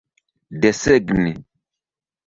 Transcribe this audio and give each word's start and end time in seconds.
desegni 0.61 1.31